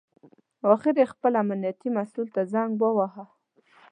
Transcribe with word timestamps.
اخر 0.73 0.95
یې 1.01 1.05
خپل 1.13 1.33
امنیتي 1.43 1.89
مسوول 1.97 2.27
ته 2.35 2.41
زنګ 2.53 2.71
وواهه. 2.79 3.25